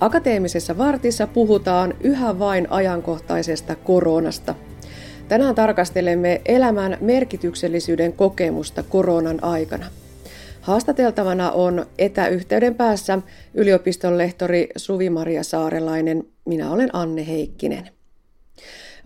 [0.00, 4.54] Akateemisessa vartissa puhutaan yhä vain ajankohtaisesta koronasta.
[5.28, 9.86] Tänään tarkastelemme elämän merkityksellisyyden kokemusta koronan aikana.
[10.60, 13.18] Haastateltavana on etäyhteyden päässä
[13.54, 16.24] yliopiston lehtori Suvi-Maria Saarelainen.
[16.44, 17.90] Minä olen Anne Heikkinen.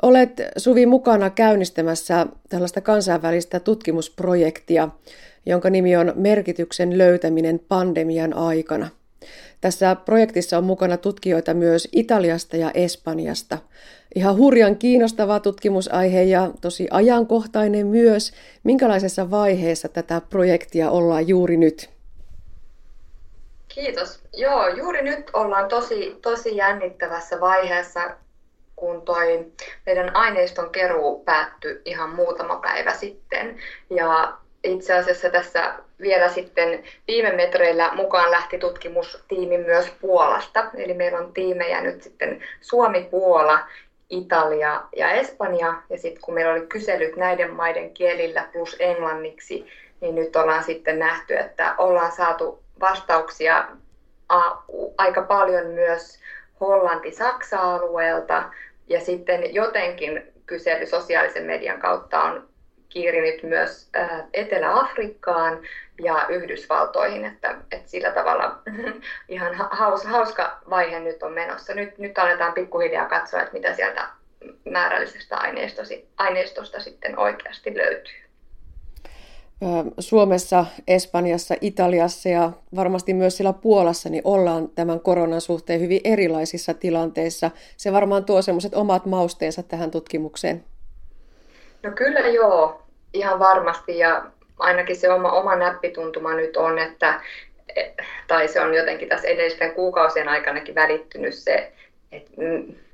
[0.02, 4.88] Olet Suvi mukana käynnistämässä tällaista kansainvälistä tutkimusprojektia,
[5.46, 8.88] jonka nimi on Merkityksen löytäminen pandemian aikana–
[9.60, 13.58] tässä projektissa on mukana tutkijoita myös Italiasta ja Espanjasta.
[14.14, 18.32] Ihan hurjan kiinnostava tutkimusaihe ja tosi ajankohtainen myös.
[18.64, 21.90] Minkälaisessa vaiheessa tätä projektia ollaan juuri nyt?
[23.68, 24.20] Kiitos.
[24.36, 28.00] Joo, juuri nyt ollaan tosi, tosi jännittävässä vaiheessa,
[28.76, 29.52] kun toi
[29.86, 33.56] meidän aineiston keruu päättyi ihan muutama päivä sitten.
[33.90, 40.70] Ja itse asiassa tässä vielä sitten viime metreillä mukaan lähti tutkimustiimi myös Puolasta.
[40.74, 43.58] Eli meillä on tiimejä nyt sitten Suomi, Puola,
[44.10, 45.74] Italia ja Espanja.
[45.90, 49.66] Ja sitten kun meillä oli kyselyt näiden maiden kielillä plus englanniksi,
[50.00, 53.68] niin nyt ollaan sitten nähty, että ollaan saatu vastauksia
[54.98, 56.20] aika paljon myös
[56.60, 58.42] Hollanti-Saksa-alueelta.
[58.88, 62.49] Ja sitten jotenkin kysely sosiaalisen median kautta on
[62.90, 63.88] kiirinyt myös
[64.34, 65.58] Etelä-Afrikkaan
[66.02, 68.58] ja Yhdysvaltoihin, että, että sillä tavalla
[69.28, 71.74] ihan haus, hauska vaihe nyt on menossa.
[71.74, 74.08] Nyt, nyt aletaan pikkuhiljaa katsoa, että mitä sieltä
[74.70, 78.30] määrällisestä aineistosta, aineistosta sitten oikeasti löytyy.
[79.98, 86.74] Suomessa, Espanjassa, Italiassa ja varmasti myös siellä Puolassa niin ollaan tämän koronan suhteen hyvin erilaisissa
[86.74, 87.50] tilanteissa.
[87.76, 90.64] Se varmaan tuo semmoiset omat mausteensa tähän tutkimukseen.
[91.82, 94.22] No kyllä joo, ihan varmasti ja
[94.58, 97.20] ainakin se oma, oma näppituntuma nyt on, että
[98.26, 101.72] tai se on jotenkin tässä edellisten kuukausien aikanakin välittynyt se,
[102.12, 102.30] että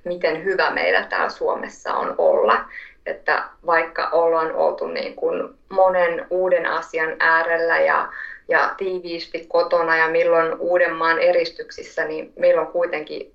[0.04, 2.64] miten hyvä meillä täällä Suomessa on olla.
[3.06, 8.12] Että vaikka ollaan oltu niin kuin monen uuden asian äärellä ja,
[8.48, 13.34] ja tiiviisti kotona ja milloin Uudenmaan eristyksissä, niin meillä on kuitenkin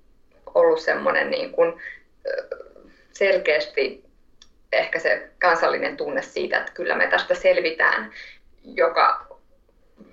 [0.55, 1.73] ollut semmoinen niin kuin
[3.11, 4.03] selkeästi
[4.71, 8.11] ehkä se kansallinen tunne siitä, että kyllä me tästä selvitään,
[8.63, 9.27] joka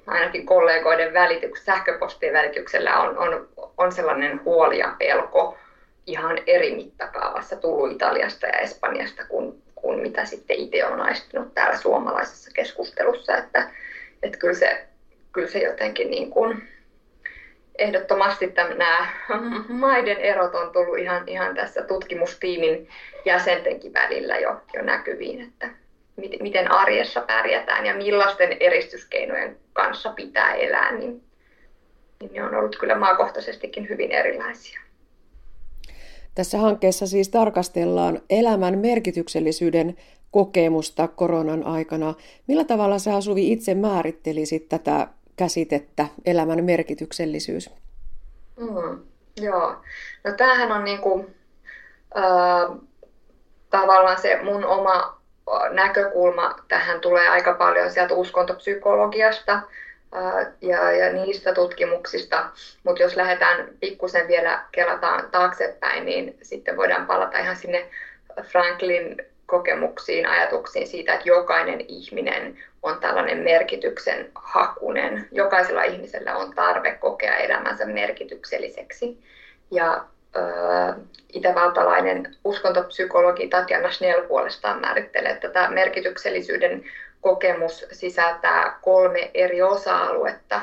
[0.06, 5.58] ainakin kollegoiden välityks, sähköpostien välityksellä on, on, on sellainen huoli ja pelko
[6.06, 11.78] ihan eri mittakaavassa tullut Italiasta ja Espanjasta kuin, kuin mitä sitten itse on naistunut täällä
[11.78, 13.70] suomalaisessa keskustelussa, että,
[14.22, 14.86] että kyllä, se,
[15.32, 16.68] kyllä se jotenkin niin kuin,
[17.78, 19.06] ehdottomasti nämä
[19.68, 22.88] maiden erot on tullut ihan, ihan tässä tutkimustiimin
[23.24, 25.70] jäsentenkin välillä jo, jo näkyviin, että
[26.40, 31.22] miten arjessa pärjätään ja millaisten eristyskeinojen kanssa pitää elää, niin,
[32.20, 34.80] niin ne on ollut kyllä maakohtaisestikin hyvin erilaisia.
[36.34, 39.96] Tässä hankkeessa siis tarkastellaan elämän merkityksellisyyden
[40.30, 42.14] kokemusta koronan aikana.
[42.46, 47.70] Millä tavalla sä Suvi itse määrittelisit tätä käsitettä, elämän merkityksellisyys?
[48.56, 49.00] Mm,
[49.40, 49.76] joo.
[50.24, 51.30] No tämähän on niinku,
[52.16, 52.78] äh,
[53.70, 55.18] tavallaan se mun oma
[55.70, 59.62] näkökulma tähän tulee aika paljon sieltä uskontopsykologiasta
[60.60, 62.50] ja, ja niistä tutkimuksista,
[62.84, 67.90] mutta jos lähdetään pikkusen vielä kelataan taaksepäin, niin sitten voidaan palata ihan sinne
[68.42, 69.16] Franklin
[69.48, 75.28] kokemuksiin, ajatuksiin siitä, että jokainen ihminen on tällainen merkityksen hakunen.
[75.32, 79.18] Jokaisella ihmisellä on tarve kokea elämänsä merkitykselliseksi.
[79.70, 80.04] Ja
[81.32, 86.84] itävaltalainen uskontopsykologi Tatjana Schnell puolestaan määrittelee, että tämä merkityksellisyyden
[87.20, 90.60] kokemus sisältää kolme eri osa-aluetta.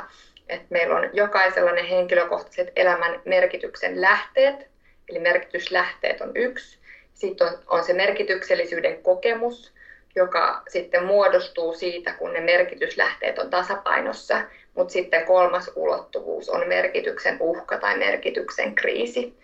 [0.49, 4.67] Että meillä on jokaisella ne henkilökohtaiset elämän merkityksen lähteet,
[5.09, 6.84] eli merkityslähteet on yksi.
[7.15, 9.73] Sitten on, on se merkityksellisyyden kokemus,
[10.15, 14.41] joka sitten muodostuu siitä, kun ne merkityslähteet on tasapainossa.
[14.75, 19.37] Mutta sitten kolmas ulottuvuus on merkityksen uhka tai merkityksen kriisi.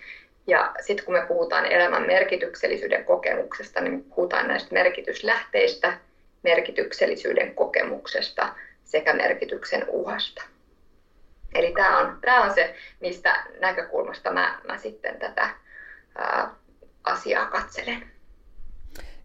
[0.47, 5.97] Ja sitten kun me puhutaan elämän merkityksellisyyden kokemuksesta, niin me puhutaan näistä merkityslähteistä,
[6.43, 10.43] merkityksellisyyden kokemuksesta sekä merkityksen uhasta.
[11.55, 15.49] Eli tämä on, tämä on se, mistä näkökulmasta mä, mä sitten tätä
[16.15, 16.55] ää,
[17.03, 18.03] asiaa katselen.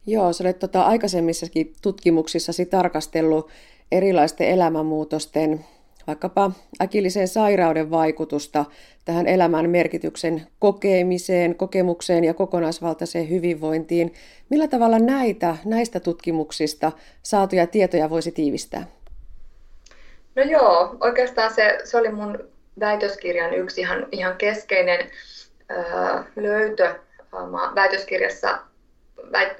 [0.06, 3.50] Joo, sä olet tota, aikaisemmissakin tutkimuksissasi tarkastellut
[3.93, 5.64] erilaisten elämänmuutosten,
[6.06, 6.50] vaikkapa
[6.82, 8.64] äkillisen sairauden vaikutusta
[9.05, 14.14] tähän elämän merkityksen kokemiseen, kokemukseen ja kokonaisvaltaiseen hyvinvointiin.
[14.50, 18.87] Millä tavalla näitä, näistä tutkimuksista saatuja tietoja voisi tiivistää?
[20.37, 22.38] No joo, oikeastaan se, se oli mun
[22.81, 25.11] väitöskirjan yksi ihan, ihan keskeinen
[25.69, 26.94] ää, löytö.
[27.32, 28.58] Mä väitöskirjassa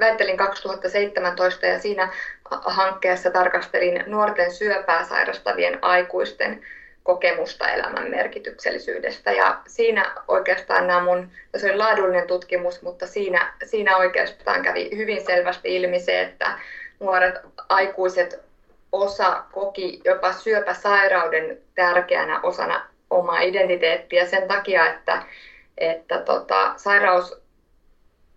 [0.01, 2.13] väittelin 2017 ja siinä
[2.51, 6.63] hankkeessa tarkastelin nuorten syöpää sairastavien aikuisten
[7.03, 9.33] kokemusta elämän merkityksellisyydestä.
[9.33, 15.27] Ja siinä oikeastaan nämä mun, se oli laadullinen tutkimus, mutta siinä, siinä oikeastaan kävi hyvin
[15.27, 16.59] selvästi ilmi se, että
[17.01, 17.35] nuoret
[17.69, 18.41] aikuiset
[18.93, 25.23] osa koki jopa syöpäsairauden tärkeänä osana omaa identiteettiä sen takia, että,
[25.79, 27.46] että tota, sairaus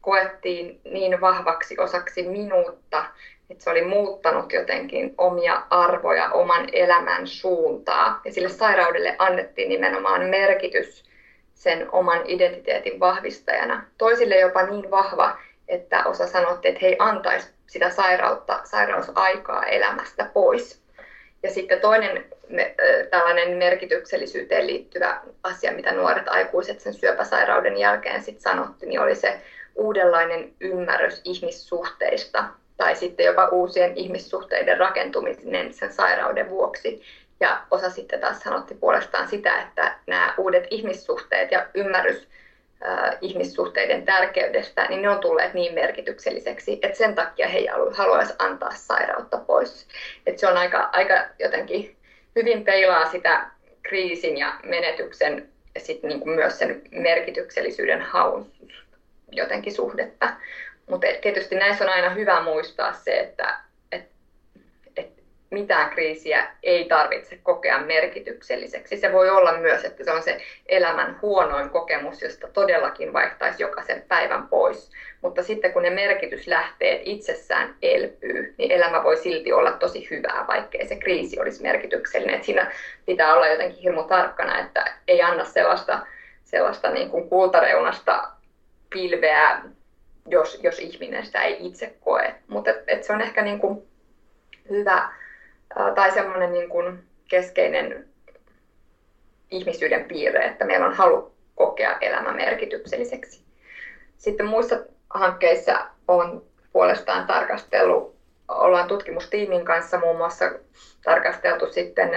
[0.01, 3.05] koettiin niin vahvaksi osaksi minuutta,
[3.49, 8.21] että se oli muuttanut jotenkin omia arvoja, oman elämän suuntaa.
[8.25, 11.03] Ja sille sairaudelle annettiin nimenomaan merkitys
[11.53, 13.83] sen oman identiteetin vahvistajana.
[13.97, 15.37] Toisille jopa niin vahva,
[15.67, 20.81] että osa sanotti, että he ei antaisi sitä sairautta, sairausaikaa elämästä pois.
[21.43, 22.25] Ja sitten toinen
[23.09, 29.41] tällainen merkityksellisyyteen liittyvä asia, mitä nuoret aikuiset sen syöpäsairauden jälkeen sitten sanotti, niin oli se
[29.75, 32.43] uudenlainen ymmärrys ihmissuhteista
[32.77, 37.01] tai sitten jopa uusien ihmissuhteiden rakentuminen sen sairauden vuoksi.
[37.39, 42.27] Ja osa sitten taas sanotti puolestaan sitä, että nämä uudet ihmissuhteet ja ymmärrys
[43.21, 49.37] ihmissuhteiden tärkeydestä, niin ne on tulleet niin merkitykselliseksi, että sen takia he haluaisivat antaa sairautta
[49.37, 49.87] pois.
[50.25, 51.95] Että se on aika, aika jotenkin
[52.39, 53.47] hyvin peilaa sitä
[53.83, 58.51] kriisin ja menetyksen ja sitten niin kuin myös sen merkityksellisyyden haun
[59.31, 60.29] jotenkin suhdetta.
[60.89, 63.59] Mutta tietysti näissä on aina hyvä muistaa se, että
[65.51, 68.97] mitään kriisiä ei tarvitse kokea merkitykselliseksi.
[68.97, 74.03] Se voi olla myös, että se on se elämän huonoin kokemus, josta todellakin vaihtaisi jokaisen
[74.07, 74.91] päivän pois.
[75.21, 80.87] Mutta sitten kun ne merkityslähteet itsessään elpyy, niin elämä voi silti olla tosi hyvää, vaikkei
[80.87, 82.35] se kriisi olisi merkityksellinen.
[82.35, 82.71] Et siinä
[83.05, 86.07] pitää olla jotenkin hirmu tarkkana, että ei anna sellaista,
[86.43, 88.31] sellaista niin kuin kultareunasta
[88.89, 89.61] pilveä,
[90.25, 92.35] jos, jos ihminen sitä ei itse koe.
[92.47, 93.87] Mutta et, et se on ehkä niin kuin
[94.69, 95.09] hyvä
[95.95, 98.07] tai semmoinen niin kuin keskeinen
[99.51, 103.43] ihmisyyden piirre, että meillä on halu kokea elämä merkitykselliseksi.
[104.17, 104.79] Sitten muissa
[105.09, 106.43] hankkeissa on
[106.73, 108.15] puolestaan tarkastellut,
[108.47, 110.51] ollaan tutkimustiimin kanssa muun muassa
[111.03, 112.09] tarkasteltu sitten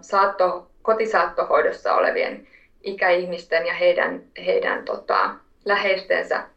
[0.00, 2.46] saatto, kotisaattohoidossa olevien
[2.82, 5.34] ikäihmisten ja heidän, heidän tota,
[5.64, 6.48] läheistensä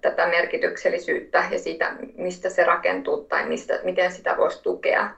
[0.00, 5.10] tätä merkityksellisyyttä ja siitä, mistä se rakentuu tai mistä, miten sitä voisi tukea.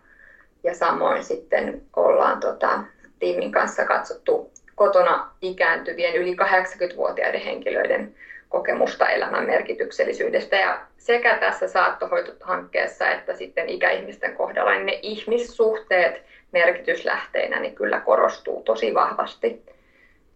[0.65, 2.81] Ja samoin sitten ollaan tota,
[3.19, 8.15] tiimin kanssa katsottu kotona ikääntyvien yli 80-vuotiaiden henkilöiden
[8.49, 10.57] kokemusta elämän merkityksellisyydestä.
[10.57, 18.63] Ja sekä tässä saattohoitohankkeessa että sitten ikäihmisten kohdalla niin ne ihmissuhteet merkityslähteinä niin kyllä korostuu
[18.63, 19.63] tosi vahvasti.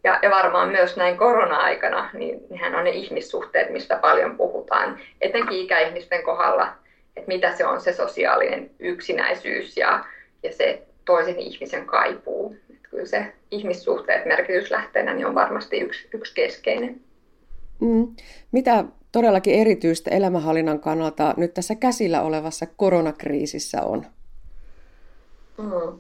[0.06, 5.58] Ja, ja varmaan myös näin korona-aikana, niin nehän on ne ihmissuhteet, mistä paljon puhutaan, etenkin
[5.58, 6.72] ikäihmisten kohdalla,
[7.16, 10.04] että mitä se on se sosiaalinen yksinäisyys ja,
[10.42, 12.56] ja se toisen ihmisen kaipuu.
[12.70, 17.00] Että kyllä se ihmissuhteet merkityslähteenä niin on varmasti yksi, yksi keskeinen.
[17.80, 18.14] Mm.
[18.52, 24.06] Mitä todellakin erityistä elämänhallinnan kannalta nyt tässä käsillä olevassa koronakriisissä on?
[25.58, 25.98] Mm.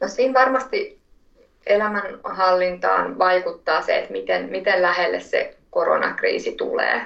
[0.00, 1.01] No siinä varmasti
[1.66, 7.00] elämänhallintaan vaikuttaa se, että miten, miten lähelle se koronakriisi tulee,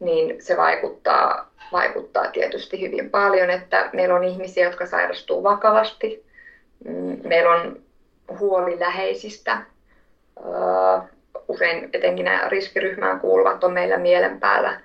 [0.00, 6.24] niin se vaikuttaa, vaikuttaa tietysti hyvin paljon, että meillä on ihmisiä, jotka sairastuu vakavasti,
[6.84, 7.76] mm, meillä on
[8.38, 9.62] huoli läheisistä,
[11.48, 14.80] usein etenkin nämä riskiryhmään kuuluvat on meillä mielen päällä,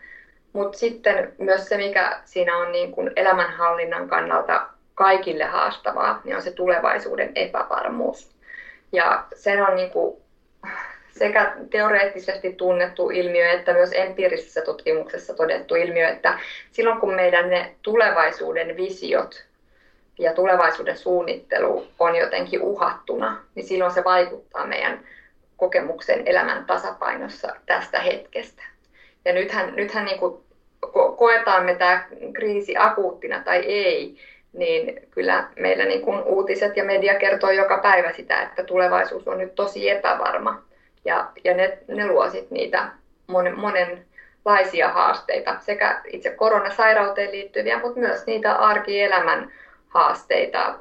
[0.53, 6.41] mutta sitten myös se, mikä siinä on niin kuin elämänhallinnan kannalta kaikille haastavaa, niin on
[6.41, 8.33] se tulevaisuuden epävarmuus.
[8.93, 10.17] Ja se on niin kuin
[11.11, 16.39] sekä teoreettisesti tunnettu ilmiö että myös empiirisessä tutkimuksessa todettu ilmiö, että
[16.71, 19.45] silloin kun meidän ne tulevaisuuden visiot
[20.19, 25.07] ja tulevaisuuden suunnittelu on jotenkin uhattuna, niin silloin se vaikuttaa meidän
[25.57, 28.63] kokemuksen elämän tasapainossa tästä hetkestä.
[29.25, 30.43] Ja nythän, nythän niin kuin
[31.17, 34.17] koetaan me tämä kriisi akuuttina tai ei,
[34.53, 39.37] niin kyllä meillä niin kuin uutiset ja media kertoo joka päivä sitä, että tulevaisuus on
[39.37, 40.61] nyt tosi epävarma.
[41.05, 42.89] Ja, ja ne, ne luo sit niitä
[43.27, 49.51] monen, monenlaisia haasteita, sekä itse koronasairauteen liittyviä, mutta myös niitä arkielämän
[49.87, 50.75] haasteita.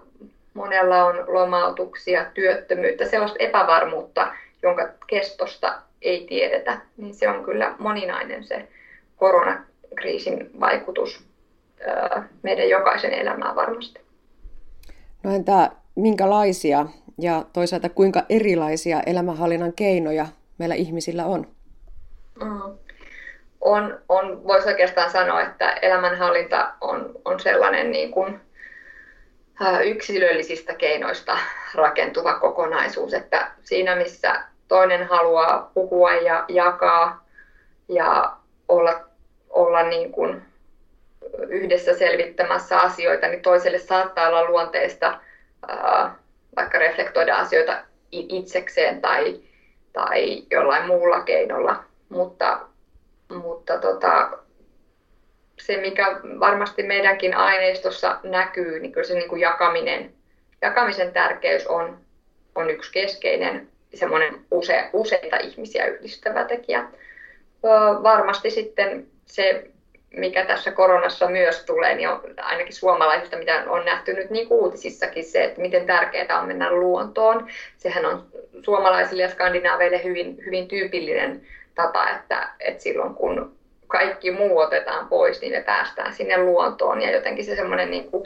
[0.55, 6.79] Monella on lomautuksia, työttömyyttä, sellaista epävarmuutta, jonka kestosta ei tiedetä.
[6.97, 8.69] Niin se on kyllä moninainen se
[9.17, 11.32] koronakriisin vaikutus
[12.43, 14.01] meidän jokaisen elämään varmasti.
[15.23, 16.87] No entä minkälaisia
[17.19, 20.27] ja toisaalta kuinka erilaisia elämänhallinnan keinoja
[20.59, 21.47] meillä ihmisillä on?
[22.41, 22.79] Mm.
[23.61, 28.41] On, on voisi oikeastaan sanoa, että elämänhallinta on, on sellainen niin kuin,
[29.85, 31.39] yksilöllisistä keinoista
[31.75, 37.25] rakentuva kokonaisuus, että siinä missä toinen haluaa puhua ja jakaa
[37.89, 38.37] ja
[38.69, 39.01] olla,
[39.51, 40.43] olla niin kuin
[41.49, 45.21] yhdessä selvittämässä asioita, niin toiselle saattaa olla luonteista
[45.69, 46.15] ää,
[46.57, 49.41] vaikka reflektoida asioita itsekseen tai,
[49.93, 52.61] tai jollain muulla keinolla, mutta,
[53.29, 54.39] mutta tota,
[55.61, 60.13] se, mikä varmasti meidänkin aineistossa näkyy, niin kyllä se niin kuin jakaminen,
[60.63, 61.99] jakamisen tärkeys on,
[62.55, 66.89] on yksi keskeinen semmoinen use, useita ihmisiä yhdistävä tekijä.
[68.03, 69.72] Varmasti sitten se,
[70.17, 75.25] mikä tässä koronassa myös tulee, niin on ainakin suomalaisista, mitä on nähty nyt niin uutisissakin,
[75.25, 77.49] se, että miten tärkeää on mennä luontoon.
[77.77, 78.27] Sehän on
[78.63, 81.43] suomalaisille ja skandinaaveille hyvin, hyvin tyypillinen
[81.75, 87.11] tapa, että, että silloin kun kaikki muu otetaan pois, niin me päästään sinne luontoon ja
[87.11, 88.25] jotenkin se semmoinen niin kuin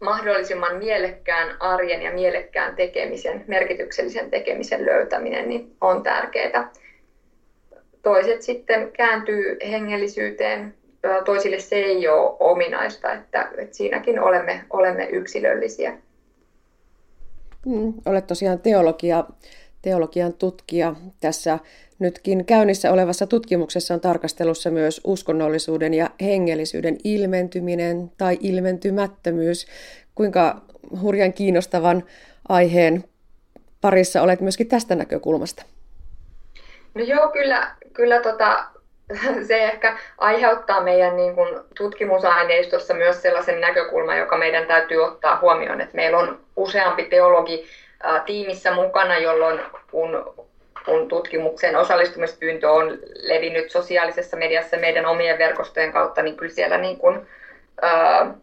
[0.00, 6.70] mahdollisimman mielekkään arjen ja mielekkään tekemisen, merkityksellisen tekemisen löytäminen niin on tärkeää.
[8.02, 10.74] Toiset sitten kääntyy hengellisyyteen,
[11.24, 15.98] toisille se ei ole ominaista, että, että siinäkin olemme, olemme yksilöllisiä.
[17.66, 19.24] Mm, olet tosiaan teologia,
[19.82, 21.58] teologian tutkija tässä
[21.98, 29.66] Nytkin käynnissä olevassa tutkimuksessa on tarkastelussa myös uskonnollisuuden ja hengellisyyden ilmentyminen tai ilmentymättömyys.
[30.14, 30.60] Kuinka
[31.00, 32.04] hurjan kiinnostavan
[32.48, 33.04] aiheen
[33.80, 35.62] parissa olet myöskin tästä näkökulmasta?
[36.94, 38.64] No joo, kyllä, kyllä tota,
[39.48, 45.80] se ehkä aiheuttaa meidän niin kuin, tutkimusaineistossa myös sellaisen näkökulman, joka meidän täytyy ottaa huomioon,
[45.80, 47.66] että meillä on useampi teologi
[48.26, 50.34] tiimissä mukana, jolloin kun
[50.84, 56.98] kun tutkimuksen osallistumispyyntö on levinnyt sosiaalisessa mediassa meidän omien verkostojen kautta, niin kyllä siellä niin
[56.98, 57.26] kuin,
[57.82, 58.34] ää,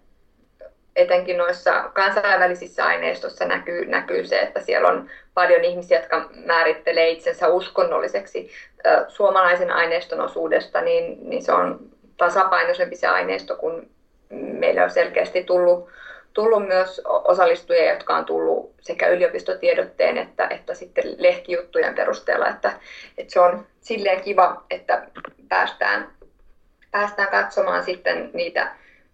[0.95, 7.47] etenkin noissa kansainvälisissä aineistossa näkyy, näkyy se, että siellä on paljon ihmisiä, jotka määrittelee itsensä
[7.47, 8.51] uskonnolliseksi
[9.07, 11.79] suomalaisen aineiston osuudesta, niin, niin se on
[12.17, 13.89] tasapainoisempi se aineisto, kun
[14.29, 15.89] meillä on selkeästi tullut
[16.33, 22.71] tullut myös osallistujia, jotka on tullut sekä yliopistotiedotteen että, että sitten lehtijuttujen perusteella, että,
[23.17, 25.07] että se on silleen kiva, että
[25.49, 26.11] päästään,
[26.91, 28.71] päästään katsomaan sitten niitä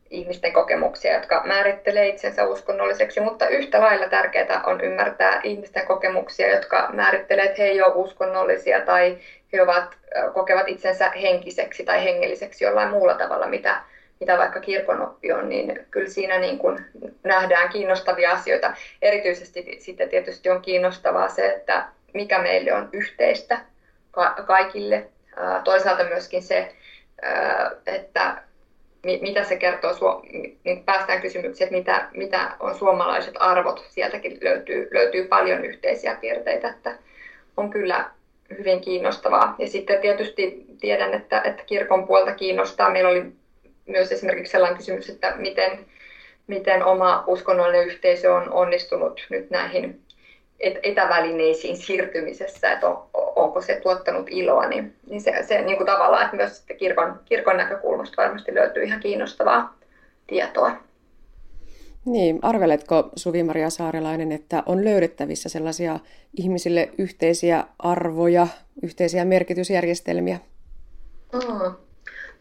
[0.09, 6.89] ihmisten kokemuksia, jotka määrittelee itsensä uskonnolliseksi, mutta yhtä lailla tärkeää on ymmärtää ihmisten kokemuksia, jotka
[6.93, 9.17] määrittelee, että he ei ole uskonnollisia tai
[9.53, 9.97] he ovat,
[10.33, 13.81] kokevat itsensä henkiseksi tai hengelliseksi jollain muulla tavalla, mitä,
[14.19, 16.85] mitä vaikka kirkonoppi on, niin kyllä siinä niin kuin
[17.23, 18.73] nähdään kiinnostavia asioita.
[19.01, 23.59] Erityisesti sitten tietysti on kiinnostavaa se, että mikä meille on yhteistä
[24.47, 25.07] kaikille.
[25.63, 26.75] Toisaalta myöskin se,
[27.85, 28.41] että
[29.03, 30.21] mitä se kertoo,
[30.63, 33.85] niin päästään kysymykseen, että mitä, mitä on suomalaiset arvot.
[33.89, 36.95] Sieltäkin löytyy, löytyy paljon yhteisiä piirteitä, että
[37.57, 38.09] on kyllä
[38.57, 39.55] hyvin kiinnostavaa.
[39.57, 42.89] Ja sitten tietysti tiedän, että, että kirkon puolta kiinnostaa.
[42.89, 43.25] Meillä oli
[43.85, 45.85] myös esimerkiksi sellainen kysymys, että miten,
[46.47, 50.01] miten oma uskonnollinen yhteisö on onnistunut nyt näihin
[50.59, 56.25] etävälineisiin siirtymisessä, että on, onko se tuottanut iloa, niin, niin se, se niin kuin tavallaan,
[56.25, 59.77] että myös kirkon, kirkon näkökulmasta varmasti löytyy ihan kiinnostavaa
[60.27, 60.86] tietoa.
[62.07, 65.99] Niin, arveletko Suvi-Maria Saarelainen, että on löydettävissä sellaisia
[66.37, 68.47] ihmisille yhteisiä arvoja,
[68.83, 70.37] yhteisiä merkitysjärjestelmiä?
[71.33, 71.73] Mm.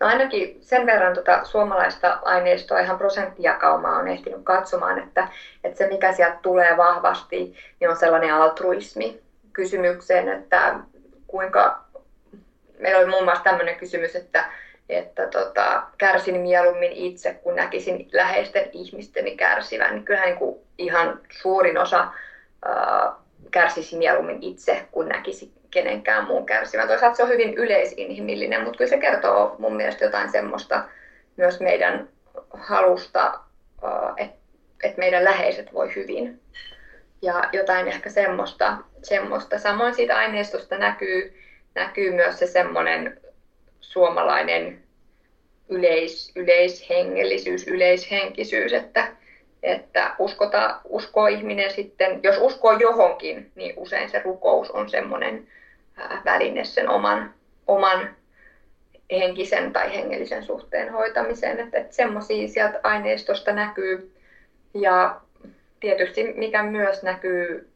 [0.00, 5.28] No ainakin sen verran tuota suomalaista aineistoa ihan prosenttijakaumaa on ehtinyt katsomaan, että,
[5.64, 9.20] että se mikä sieltä tulee vahvasti, niin on sellainen altruismi
[9.52, 10.74] kysymykseen, että
[11.26, 11.84] kuinka,
[12.78, 14.44] meillä oli muun muassa tämmöinen kysymys, että,
[14.88, 21.20] että tota, kärsin mieluummin itse, kun näkisin läheisten ihmisteni kärsivän, niin kyllähän niin kuin ihan
[21.30, 22.08] suurin osa
[22.64, 23.12] ää,
[23.50, 26.88] kärsisi mieluummin itse, kun näkisi kenenkään muun kärsivän.
[26.88, 30.84] Toisaalta se on hyvin yleisinhimillinen, mutta kyllä se kertoo mun mielestä jotain semmoista
[31.36, 32.08] myös meidän
[32.50, 33.40] halusta,
[34.16, 34.36] että
[34.82, 36.40] et meidän läheiset voi hyvin.
[37.22, 38.78] Ja jotain ehkä semmoista.
[39.02, 39.58] semmoista.
[39.58, 41.42] Samoin siitä aineistosta näkyy,
[41.74, 43.20] näkyy myös se semmoinen
[43.92, 44.82] suomalainen
[45.68, 49.08] yleis, yleishengellisyys, yleishenkisyys, että,
[49.62, 55.48] että uskota, uskoo ihminen sitten, jos uskoo johonkin, niin usein se rukous on semmoinen
[56.24, 57.34] väline sen oman,
[57.66, 58.16] oman
[59.10, 61.60] henkisen tai hengellisen suhteen hoitamiseen.
[61.60, 64.12] Että, että semmoisia sieltä aineistosta näkyy.
[64.74, 65.20] Ja
[65.80, 67.68] tietysti mikä myös näkyy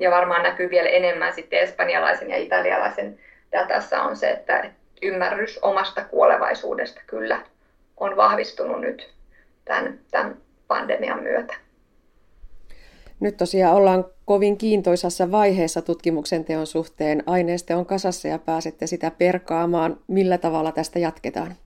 [0.00, 3.18] ja varmaan näkyy vielä enemmän sitten espanjalaisen ja italialaisen
[3.52, 4.70] datassa on se, että
[5.02, 7.42] ymmärrys omasta kuolevaisuudesta kyllä
[7.96, 9.08] on vahvistunut nyt
[9.64, 10.36] tämän, tämän
[10.68, 11.54] pandemian myötä.
[13.20, 17.22] Nyt tosiaan ollaan kovin kiintoisassa vaiheessa tutkimuksen teon suhteen.
[17.26, 19.96] Aineisto on kasassa ja pääsette sitä perkaamaan.
[20.08, 21.56] Millä tavalla tästä jatketaan?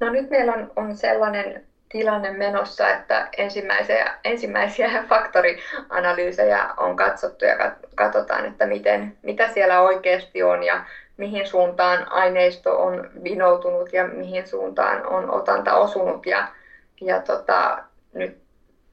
[0.00, 7.76] No nyt meillä on, on sellainen tilanne menossa, että ensimmäisiä, ensimmäisiä faktorianalyysejä on katsottu ja
[7.94, 10.84] katsotaan, että miten, mitä siellä oikeasti on ja
[11.16, 16.26] mihin suuntaan aineisto on vinoutunut ja mihin suuntaan on otanta osunut.
[16.26, 16.48] Ja,
[17.00, 18.38] ja tota, nyt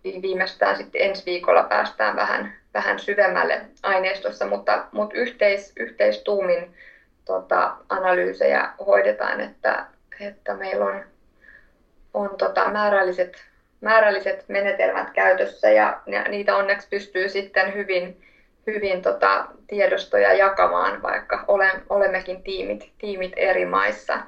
[0.03, 6.75] viimeistään sitten ensi viikolla päästään vähän, vähän syvemmälle aineistossa, mutta, mutta yhteis, yhteistuumin
[7.25, 9.85] tota, analyysejä hoidetaan, että,
[10.19, 11.03] että meillä on,
[12.13, 13.45] on tota, määrälliset,
[13.81, 18.21] määrälliset menetelmät käytössä ja, ja niitä onneksi pystyy sitten hyvin,
[18.67, 24.19] hyvin tota, tiedostoja jakamaan, vaikka ole, olemmekin tiimit, tiimit eri maissa.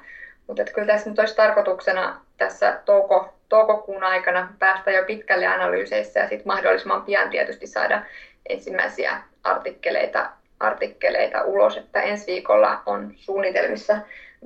[0.46, 6.28] Mutta kyllä tässä nyt olisi tarkoituksena tässä touko, toukokuun aikana päästä jo pitkälle analyyseissä ja
[6.28, 8.02] sitten mahdollisimman pian tietysti saada
[8.48, 13.98] ensimmäisiä artikkeleita, artikkeleita ulos, että ensi viikolla on suunnitelmissa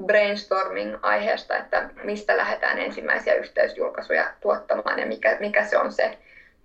[0.07, 6.19] brainstorming aiheesta, että mistä lähdetään ensimmäisiä yhteysjulkaisuja tuottamaan ja mikä, mikä se on se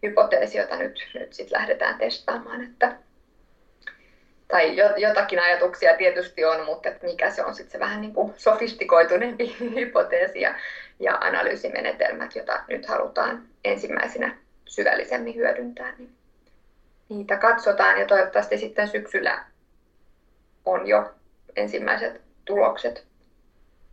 [0.03, 2.63] hypoteesi, jota nyt, nyt sit lähdetään testaamaan.
[2.63, 2.91] Että,
[4.47, 8.33] tai jotakin ajatuksia tietysti on, mutta että mikä se on sitten se vähän niin kuin
[8.37, 10.55] sofistikoituneempi hypoteesi ja,
[10.99, 16.15] ja analyysimenetelmät, joita nyt halutaan ensimmäisenä syvällisemmin hyödyntää, niin
[17.09, 19.43] niitä katsotaan ja toivottavasti sitten syksyllä
[20.65, 21.13] on jo
[21.55, 23.05] ensimmäiset tulokset.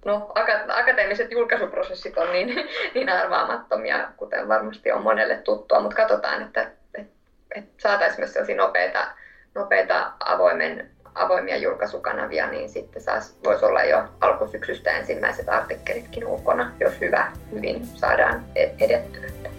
[0.04, 0.32] No,
[0.68, 2.48] akateemiset julkaisuprosessit on niin,
[2.94, 7.12] niin arvaamattomia, kuten varmasti on monelle tuttua, mutta katsotaan, että, että,
[7.54, 9.06] että saataisiin myös sellaisia nopeita,
[9.54, 17.00] nopeita avoimen, avoimia julkaisukanavia, niin sitten saas, voisi olla jo alkusyksystä ensimmäiset artikkelitkin ulkona, jos
[17.00, 19.51] hyvä, hyvin saadaan e-, edettyä.